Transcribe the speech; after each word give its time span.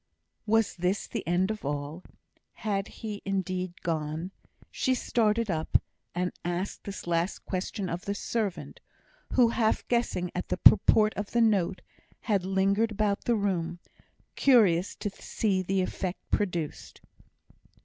Was 0.47 0.77
this 0.77 1.05
the 1.05 1.23
end 1.27 1.51
of 1.51 1.63
all? 1.63 2.03
Had 2.53 2.87
he, 2.87 3.21
indeed, 3.23 3.79
gone? 3.83 4.31
She 4.71 4.95
started 4.95 5.51
up, 5.51 5.77
and 6.15 6.33
asked 6.43 6.85
this 6.85 7.05
last 7.05 7.45
question 7.45 7.87
of 7.87 8.05
the 8.05 8.15
servant, 8.15 8.79
who, 9.33 9.49
half 9.49 9.87
guessing 9.87 10.31
at 10.33 10.47
the 10.47 10.57
purport 10.57 11.13
of 11.13 11.29
the 11.33 11.41
note, 11.41 11.83
had 12.21 12.43
lingered 12.43 12.89
about 12.91 13.25
the 13.25 13.35
room, 13.35 13.77
curious 14.35 14.95
to 14.95 15.11
see 15.11 15.61
the 15.61 15.83
effect 15.83 16.31
produced. 16.31 17.01